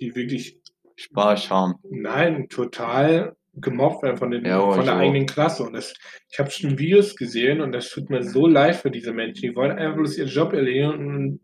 die 0.00 0.14
wirklich, 0.14 0.58
Spaß 0.96 1.50
haben. 1.50 1.74
nein, 1.90 2.48
total 2.48 3.34
gemobbt 3.54 4.02
werden 4.02 4.16
von, 4.18 4.30
den, 4.30 4.44
Ja, 4.44 4.60
aber 4.60 4.74
von 4.74 4.84
der 4.84 4.94
so. 4.94 5.00
eigenen 5.00 5.26
Klasse. 5.26 5.62
Und 5.64 5.72
das, 5.74 5.94
ich 6.30 6.38
habe 6.38 6.50
schon 6.50 6.78
Videos 6.78 7.16
gesehen 7.16 7.60
und 7.60 7.72
das 7.72 7.88
tut 7.90 8.10
mir 8.10 8.22
so 8.22 8.46
leid 8.46 8.76
für 8.76 8.90
diese 8.90 9.12
Menschen. 9.12 9.42
Die 9.50 9.56
wollen 9.56 9.72
einfach 9.78 9.96
bloß 9.96 10.18
ihren 10.18 10.28
Job 10.28 10.52
erledigen 10.52 10.90
und 10.92 11.40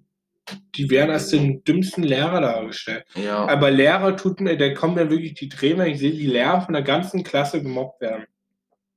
die 0.74 0.90
werden 0.90 1.10
als 1.10 1.28
den 1.28 1.62
dümmsten 1.64 2.02
Lehrer 2.02 2.40
dargestellt. 2.40 3.04
Ja, 3.14 3.46
Aber 3.46 3.70
Lehrer 3.70 4.16
tut 4.16 4.40
mir, 4.40 4.56
da 4.58 4.74
kommen 4.74 4.94
mir 4.96 5.08
wirklich 5.08 5.34
die 5.34 5.48
Tränen, 5.48 5.78
wenn 5.78 5.92
ich 5.92 6.00
sehe, 6.00 6.10
die 6.12 6.26
Lehrer 6.26 6.60
von 6.62 6.74
der 6.74 6.82
ganzen 6.82 7.22
Klasse 7.22 7.62
gemobbt 7.62 8.00
werden. 8.00 8.24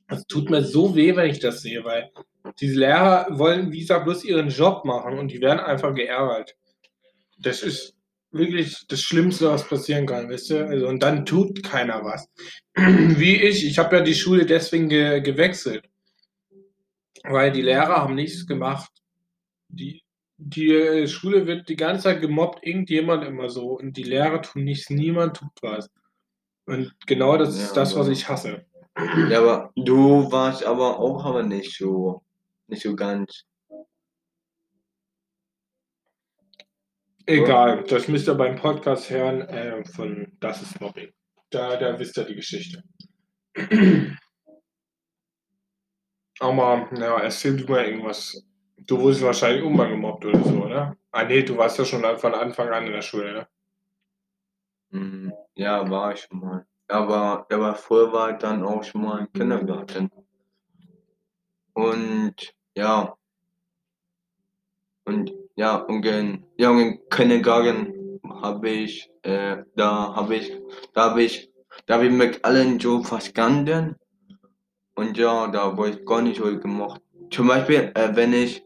Das 0.08 0.26
tut 0.28 0.50
mir 0.50 0.62
so 0.64 0.96
weh, 0.96 1.16
wenn 1.16 1.30
ich 1.30 1.40
das 1.40 1.62
sehe, 1.62 1.84
weil 1.86 2.12
diese 2.60 2.80
Lehrer 2.80 3.28
wollen, 3.30 3.72
wie 3.72 3.80
gesagt, 3.80 4.06
bloß 4.06 4.24
ihren 4.26 4.50
Job 4.50 4.86
machen 4.86 5.18
und 5.20 5.32
die 5.32 5.40
werden 5.42 5.60
einfach 5.60 5.94
geärgert. 5.96 6.56
Das 7.38 7.62
ist 7.64 7.96
wirklich 8.32 8.86
das 8.88 9.02
Schlimmste, 9.02 9.50
was 9.50 9.68
passieren 9.68 10.06
kann, 10.06 10.30
wisst 10.30 10.50
ihr? 10.52 10.68
Also, 10.68 10.88
und 10.88 11.02
dann 11.02 11.26
tut 11.26 11.64
keiner 11.64 12.04
was. 12.04 12.28
Wie 12.76 13.36
ich, 13.36 13.66
ich 13.66 13.78
habe 13.78 13.98
ja 13.98 14.02
die 14.04 14.16
Schule 14.16 14.46
deswegen 14.46 14.90
ge 14.90 15.22
gewechselt. 15.22 15.86
Weil 17.24 17.52
die 17.52 17.62
Lehrer 17.62 17.98
haben 17.98 18.16
nichts 18.16 18.46
gemacht. 18.46 18.92
Die, 19.70 20.04
die 20.38 20.72
äh, 20.74 21.08
Schule 21.08 21.48
wird 21.48 21.70
die 21.70 21.76
ganze 21.76 22.04
Zeit 22.04 22.22
gemobbt, 22.22 22.66
irgendjemand 22.66 23.24
immer 23.24 23.50
so. 23.50 23.80
Und 23.80 23.98
die 23.98 24.04
Lehrer 24.04 24.42
tun 24.42 24.64
nichts, 24.64 24.90
niemand 24.90 25.38
tut 25.38 25.52
was. 25.62 25.90
Und 26.66 26.94
genau 27.08 27.38
das 27.38 27.56
ist 27.56 27.70
Ja, 27.70 27.74
das, 27.76 27.96
was 27.96 28.08
ich 28.10 28.28
hasse. 28.28 28.66
ja, 29.30 29.40
aber 29.40 29.72
du 29.76 30.32
warst 30.32 30.64
aber 30.64 31.00
auch 31.00 31.26
aber 31.26 31.44
nicht 31.44 31.78
so, 31.78 32.24
nicht 32.68 32.84
so 32.84 32.96
ganz. 32.96 33.46
Egal, 37.28 37.84
das 37.86 38.08
müsst 38.08 38.28
ihr 38.28 38.36
beim 38.36 38.56
Podcast 38.56 39.10
hören 39.10 39.42
äh, 39.42 39.84
von 39.86 40.32
Das 40.40 40.62
ist 40.62 40.80
Mobbing. 40.80 41.12
Da, 41.50 41.76
da 41.78 41.98
wisst 41.98 42.18
ihr 42.18 42.24
die 42.26 42.36
Geschichte. 42.36 42.84
Aber, 46.40 46.90
ja, 46.98 47.20
erzähl 47.20 47.58
du 47.58 47.66
mal 47.72 47.86
irgendwas. 47.86 48.44
Du 48.78 49.00
wurdest 49.00 49.22
wahrscheinlich 49.24 49.64
mal 49.70 49.90
gemobbt 49.90 50.26
oder 50.26 50.44
so, 50.44 50.66
oder? 50.66 50.96
Ah, 51.12 51.24
nee, 51.24 51.42
du 51.44 51.58
warst 51.58 51.80
ja 51.80 51.86
schon 51.86 52.04
von 52.18 52.34
Anfang 52.36 52.70
an 52.70 52.86
in 52.86 52.92
der 52.92 53.02
Schule, 53.02 53.34
ne? 53.34 53.48
Hm, 54.92 55.32
Ja, 55.56 55.90
war 55.90 56.14
ich 56.14 56.22
schon 56.22 56.40
mal. 56.40 56.66
Aber, 56.88 57.48
aber 57.52 57.76
früher 57.76 58.12
war 58.12 58.32
ich 58.32 58.38
dann 58.38 58.64
auch 58.64 58.84
schon 58.84 59.02
mal 59.04 59.20
im 59.20 59.32
Kindergarten. 59.34 60.12
Und 61.74 62.54
ja. 62.76 63.16
Und 65.06 65.32
ja, 65.56 65.78
und 65.78 66.06
in, 66.06 66.46
ja, 66.58 66.72
im 66.72 67.00
Kindergarten 67.10 68.20
habe 68.42 68.70
ich, 68.70 69.10
äh, 69.24 69.58
da 69.76 70.14
habe 70.16 70.36
ich, 70.36 70.52
da 70.94 71.10
habe 71.10 71.24
ich, 71.24 71.50
da 71.86 71.96
habe 71.96 72.08
ich 72.08 72.12
mit 72.12 72.44
allen 72.44 72.80
so 72.80 73.04
verstanden. 73.04 73.96
Und 74.96 75.18
ja, 75.18 75.48
da 75.48 75.76
wurde 75.78 75.92
ich 75.92 76.06
gar 76.06 76.22
nicht 76.22 76.38
so 76.38 76.60
gemocht. 76.60 77.02
Zum 77.32 77.48
Beispiel, 77.48 77.92
äh, 77.96 78.16
wenn 78.16 78.34
ich, 78.34 78.64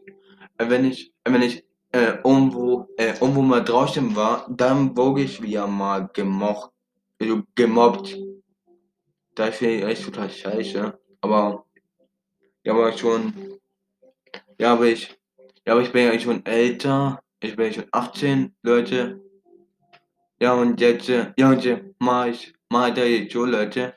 äh, 0.58 0.68
wenn 0.68 0.84
ich, 0.84 1.12
äh, 1.24 1.32
wenn 1.32 1.42
ich 1.42 1.64
äh, 1.92 2.18
irgendwo, 2.24 2.88
äh, 2.96 3.14
irgendwo 3.20 3.42
mal 3.42 3.64
draußen 3.64 4.14
war, 4.14 4.46
dann 4.48 4.96
wurde 4.96 5.22
ich 5.22 5.42
wieder 5.42 5.66
mal 5.66 6.08
gemocht, 6.12 6.70
also 7.20 7.42
gemobbt. 7.54 8.16
Das 9.34 9.56
finde 9.56 9.74
ich 9.76 9.84
echt 9.84 10.04
total 10.04 10.30
scheiße. 10.30 10.98
Aber, 11.20 11.64
ja, 12.62 12.72
aber 12.72 12.92
schon, 12.92 13.32
ja, 14.58 14.72
aber 14.72 14.86
ich, 14.86 15.19
ja, 15.66 15.72
aber 15.72 15.82
ich 15.82 15.92
bin 15.92 16.06
ja 16.06 16.18
schon 16.18 16.44
älter. 16.46 17.22
Ich 17.40 17.56
bin 17.56 17.66
ja 17.66 17.72
schon 17.72 17.86
18, 17.92 18.54
Leute. 18.62 19.20
Ja, 20.40 20.54
und 20.54 20.80
jetzt, 20.80 21.08
äh, 21.08 21.32
ja, 21.38 21.50
und 21.50 21.64
jetzt 21.64 21.84
mach 21.98 22.26
ich, 22.26 22.54
mach 22.70 22.94
da 22.94 23.02
jetzt 23.04 23.32
so, 23.32 23.44
Leute. 23.44 23.94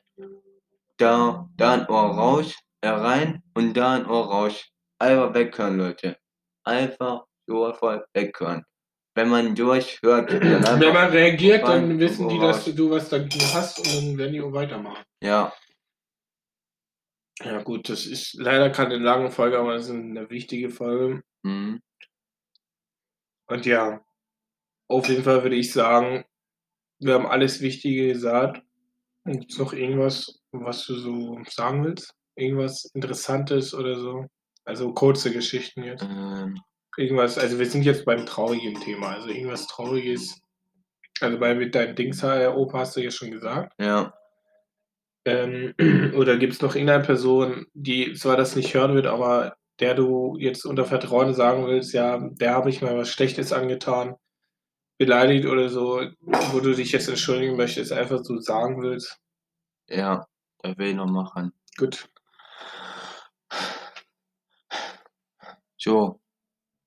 Da, 0.98 1.50
da 1.58 1.74
ein 1.74 1.90
Ohr 1.90 2.16
raus, 2.16 2.54
rein 2.84 3.42
und 3.54 3.74
da 3.76 3.96
ein 3.96 4.06
Ohr 4.06 4.26
raus. 4.26 4.70
Einfach 5.00 5.34
weghören, 5.34 5.78
Leute. 5.78 6.18
Einfach 6.64 7.26
so 7.48 7.74
voll 7.74 8.06
weghören. 8.14 8.64
Wenn 9.16 9.30
man 9.30 9.54
durchhört, 9.54 10.32
dann 10.32 10.80
Wenn 10.80 10.94
man 10.94 11.12
reagiert, 11.12 11.64
dann 11.64 12.00
wissen 12.00 12.30
die, 12.30 12.40
dass 12.40 12.66
du 12.66 12.90
was 12.90 13.10
dagegen 13.10 13.46
hast 13.54 13.80
und 13.80 13.88
dann 13.88 14.18
werden 14.18 14.34
die 14.34 14.42
auch 14.42 14.54
weitermachen. 14.54 15.04
ja, 15.22 15.54
Ja, 17.44 17.62
gut, 17.62 17.90
das 17.90 18.06
ist 18.06 18.36
leider 18.36 18.70
keine 18.70 18.98
lange 18.98 19.30
Folge, 19.32 19.60
aber 19.60 19.76
es 19.76 19.86
ist 19.86 19.92
eine 19.92 20.30
wichtige 20.30 20.70
Folge. 20.70 21.24
Mhm. 21.44 21.82
Und 23.48 23.66
ja, 23.66 24.04
auf 24.88 25.08
jeden 25.10 25.24
Fall 25.24 25.44
würde 25.44 25.56
ich 25.56 25.72
sagen, 25.72 26.24
wir 27.00 27.14
haben 27.16 27.26
alles 27.26 27.62
Wichtige 27.62 28.08
gesagt. 28.08 28.62
Gibt 29.26 29.52
es 29.52 29.58
noch 29.58 29.74
irgendwas, 29.74 30.42
was 30.52 30.86
du 30.86 30.96
so 30.96 31.42
sagen 31.48 31.84
willst? 31.84 32.14
Irgendwas 32.36 32.86
Interessantes 32.94 33.74
oder 33.74 34.00
so? 34.00 34.28
Also 34.66 34.94
kurze 34.94 35.32
Geschichten 35.32 35.84
jetzt. 35.84 36.04
ähm, 36.04 36.60
Irgendwas, 36.98 37.38
also 37.38 37.58
wir 37.58 37.66
sind 37.66 37.84
jetzt 37.84 38.06
beim 38.06 38.26
traurigen 38.26 38.80
Thema. 38.80 39.10
Also 39.10 39.30
irgendwas 39.30 39.68
Trauriges. 39.68 40.40
Also 41.22 41.40
bei 41.40 41.56
mit 41.56 41.74
deinem 41.76 41.96
Dings, 41.96 42.24
äh, 42.24 42.48
Opa 42.48 42.80
hast 42.80 42.96
du 42.96 43.02
ja 43.02 43.12
schon 43.12 43.32
gesagt. 43.32 43.74
ja, 43.80 44.14
Ähm, 45.26 45.74
oder 46.18 46.38
gibt 46.38 46.54
es 46.54 46.62
noch 46.62 46.76
irgendeine 46.76 47.04
Person, 47.04 47.66
die 47.74 48.14
zwar 48.14 48.38
das 48.38 48.56
nicht 48.56 48.74
hören 48.74 48.96
wird, 48.96 49.08
aber 49.08 49.58
der 49.84 49.96
du 49.96 50.38
jetzt 50.40 50.64
unter 50.66 50.86
Vertrauen 50.86 51.34
sagen 51.34 51.68
willst, 51.68 51.92
ja, 51.94 52.18
der 52.18 52.54
habe 52.54 52.70
ich 52.70 52.82
mal 52.82 52.98
was 52.98 53.10
Schlechtes 53.10 53.52
angetan, 53.52 54.16
beleidigt 54.98 55.46
oder 55.46 55.68
so, 55.68 56.02
wo 56.22 56.62
du 56.62 56.74
dich 56.74 56.94
jetzt 56.94 57.10
entschuldigen 57.10 57.58
möchtest, 57.58 57.92
einfach 57.92 58.24
so 58.24 58.40
sagen 58.40 58.82
willst. 58.82 59.20
ja, 59.90 60.26
das 60.60 60.78
will 60.78 60.92
ich 60.92 60.96
noch 60.96 61.12
machen. 61.12 61.52
Gut. 61.78 62.08
So, 65.76 66.22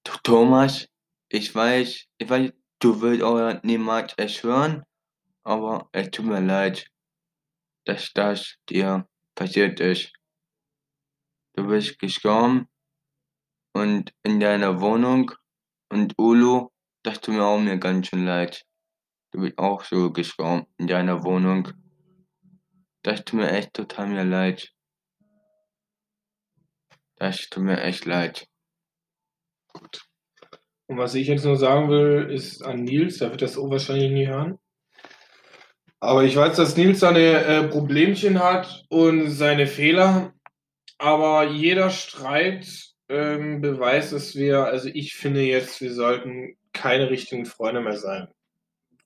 Th- 0.07 0.23
Thomas, 0.23 0.89
ich 1.29 1.55
weiß, 1.55 2.07
ich 2.17 2.31
weiß, 2.31 2.51
du 2.79 3.03
willst 3.03 3.23
auch 3.23 3.63
niemals 3.63 4.15
es 4.17 4.43
hören, 4.43 4.85
aber 5.45 5.91
es 5.93 6.11
tut 6.13 6.25
mir 6.25 6.41
leid, 6.41 6.87
dass 7.85 8.11
das 8.15 8.57
dir 8.71 9.07
passiert 9.35 9.81
ist. 9.81 10.15
Du 11.57 11.67
bist 11.67 11.99
gestorben 11.99 12.69
und 13.77 14.15
in 14.23 14.41
deiner 14.41 14.81
Wohnung 14.81 15.33
und 15.91 16.15
Ulu, 16.19 16.69
das 17.03 17.21
tut 17.21 17.35
mir 17.35 17.45
auch 17.45 17.59
mir 17.59 17.79
ganz 17.79 18.09
schön 18.09 18.25
leid. 18.25 18.65
Du 19.33 19.41
bist 19.43 19.59
auch 19.59 19.85
so 19.85 20.11
gestorben 20.11 20.67
in 20.79 20.87
deiner 20.87 21.25
Wohnung. 21.25 21.69
Das 23.03 23.23
tut 23.25 23.41
mir 23.41 23.51
echt 23.53 23.75
total 23.75 24.07
mir 24.07 24.25
leid. 24.25 24.73
Das 27.17 27.49
tut 27.51 27.65
mir 27.65 27.83
echt 27.83 28.07
leid. 28.07 28.49
Und 30.89 30.97
was 30.97 31.15
ich 31.15 31.27
jetzt 31.27 31.45
nur 31.45 31.57
sagen 31.57 31.91
will, 31.91 32.31
ist 32.31 32.63
an 32.63 32.85
Nils, 32.85 33.19
der 33.19 33.31
wird 33.31 33.43
das 33.43 33.59
auch 33.59 33.69
wahrscheinlich 33.69 34.11
nie 34.11 34.27
hören. 34.27 34.59
Aber 36.01 36.25
ich 36.25 36.35
weiß, 36.35 36.57
dass 36.57 36.77
Nils 36.79 37.01
seine 37.01 37.45
äh, 37.45 37.69
Problemchen 37.69 38.39
hat 38.39 38.87
und 38.89 39.31
seine 39.31 39.67
Fehler. 39.67 40.33
Aber 40.99 41.45
jeder 41.45 41.91
Streit 41.91 42.96
ähm, 43.09 43.61
beweist, 43.61 44.13
dass 44.13 44.35
wir, 44.35 44.65
also 44.65 44.89
ich 44.93 45.15
finde 45.15 45.43
jetzt, 45.43 45.81
wir 45.81 45.93
sollten 45.93 46.57
keine 46.73 47.11
richtigen 47.11 47.47
Freunde 47.47 47.81
mehr 47.81 47.97
sein. 47.97 48.29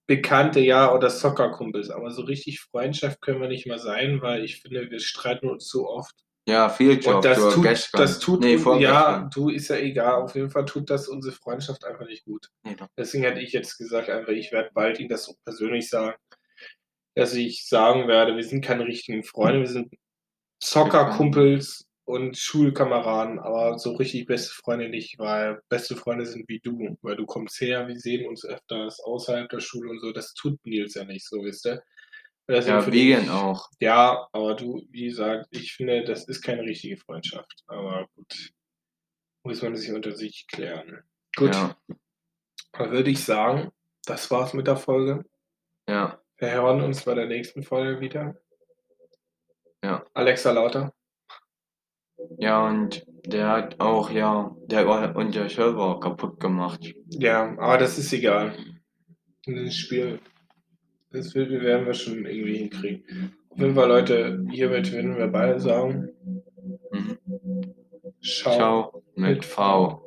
Bekannte, 0.07 0.61
ja, 0.61 0.93
oder 0.93 1.09
Soccerkumpels, 1.09 1.91
aber 1.91 2.11
so 2.11 2.23
richtig 2.23 2.61
Freundschaft 2.61 3.21
können 3.21 3.41
wir 3.41 3.49
nicht 3.49 3.67
mehr 3.67 3.79
sein, 3.79 4.21
weil 4.23 4.45
ich 4.45 4.61
finde, 4.61 4.91
wir 4.91 5.01
streiten 5.01 5.49
uns 5.49 5.67
zu 5.67 5.89
oft. 5.89 6.15
Ja, 6.49 6.69
viel 6.69 6.99
Job. 6.99 7.17
Und 7.17 7.25
das 7.25 7.55
tut, 7.55 7.63
gestern. 7.63 8.01
das 8.01 8.19
tut, 8.19 8.41
nee, 8.41 8.55
ja, 8.55 8.59
vorgestern. 8.59 9.31
du 9.31 9.51
ist 9.51 9.69
ja 9.69 9.77
egal. 9.77 10.23
Auf 10.23 10.35
jeden 10.35 10.51
Fall 10.51 10.65
tut 10.65 10.91
das 10.91 11.07
unsere 11.07 11.35
Freundschaft 11.35 11.85
einfach 11.85 12.07
nicht 12.07 12.25
gut. 12.25 12.49
Nee. 12.65 12.75
Deswegen 12.97 13.23
hätte 13.23 13.41
ich 13.41 13.53
jetzt 13.53 13.79
gesagt, 13.79 14.09
einfach, 14.09 14.33
ich 14.33 14.51
werde 14.51 14.71
bald 14.75 14.99
ihm 14.99 15.09
das 15.09 15.25
so 15.25 15.35
persönlich 15.45 15.89
sagen, 15.89 16.17
dass 17.15 17.35
ich 17.35 17.69
sagen 17.69 18.09
werde, 18.09 18.35
wir 18.35 18.43
sind 18.43 18.65
keine 18.65 18.85
richtigen 18.85 19.23
Freunde, 19.23 19.61
wir 19.61 19.69
sind 19.69 19.95
Zockerkumpels 20.61 21.87
und 22.11 22.37
Schulkameraden, 22.37 23.39
aber 23.39 23.79
so 23.79 23.95
richtig 23.95 24.27
beste 24.27 24.53
Freunde 24.55 24.89
nicht, 24.89 25.19
weil 25.19 25.61
beste 25.69 25.97
Freunde 25.97 26.27
sind 26.27 26.49
wie 26.49 26.61
du, 26.61 26.99
weil 27.03 27.17
du 27.17 27.27
kommst 27.27 27.61
her, 27.61 27.89
wir 27.89 27.99
sehen 27.99 28.29
uns 28.29 28.45
öfters 28.45 29.01
außerhalb 29.01 29.49
der 29.49 29.61
Schule 29.61 29.91
und 29.91 30.01
so. 30.01 30.13
Das 30.13 30.35
tut 30.35 30.59
Nils 30.67 30.95
ja 30.95 31.05
nicht 31.05 31.27
so, 31.27 31.43
wisst 31.45 31.67
ihr? 31.67 31.83
Deswegen 32.49 32.77
Ja, 32.77 32.83
finde 32.83 32.99
ich- 32.99 33.07
Vegan 33.07 33.29
auch. 33.31 33.69
ja, 33.81 34.29
aber 34.33 34.55
du, 34.55 34.85
wie 34.91 35.05
gesagt, 35.07 35.47
ich 35.51 35.73
finde, 35.73 36.05
das 36.05 36.27
ist 36.29 36.43
keine 36.43 36.63
richtige 36.63 36.97
Freundschaft. 36.97 37.63
Aber 37.69 38.09
gut, 38.17 38.51
muss 39.45 39.63
man 39.63 39.77
sich 39.77 39.93
unter 39.93 40.13
sich 40.13 40.47
klären. 40.49 41.03
Gut, 41.37 41.55
Ja, 41.55 41.77
dann 42.73 42.91
würde 42.91 43.11
ich 43.11 43.25
sagen, 43.25 43.71
das 44.05 44.31
war's 44.31 44.53
mit 44.55 44.67
der 44.67 44.77
Folge. 44.77 45.25
ja, 45.89 46.21
Wir 46.39 46.51
hören 46.53 46.81
uns 46.83 47.05
bei 47.05 47.15
der 47.15 47.27
nächsten 47.27 47.63
Folge 47.63 48.01
wieder. 48.01 48.35
Ja. 49.85 50.05
Alexa 50.15 50.51
Lauter. 50.53 50.93
Ja, 52.39 52.67
und 52.69 53.05
der 53.27 53.49
hat 53.49 53.81
auch, 53.81 54.11
ja, 54.11 54.55
der 54.67 54.87
hat 55.01 55.17
unser 55.17 55.49
Server 55.49 56.01
kaputt 56.01 56.41
gemacht. 56.41 56.95
Ja, 57.11 57.57
aber 57.59 57.79
das 57.79 57.99
ist 57.99 58.13
egal. 58.13 58.55
Das 59.47 59.75
Spiel, 59.75 60.21
das 61.13 61.35
werden 61.35 61.87
wir 61.87 61.95
schon 61.95 62.25
irgendwie 62.27 62.59
hinkriegen. 62.59 63.35
Auf 63.51 63.59
jeden 63.59 63.75
Fall, 63.75 63.89
Leute, 63.89 64.45
hiermit 64.51 64.93
würden 64.93 65.17
wir 65.17 65.29
beide 65.29 65.61
sagen, 65.61 66.11
Mhm. 66.93 67.19
ciao. 68.23 68.55
Ciao 68.57 69.03
mit 69.15 69.45
V. 69.45 70.03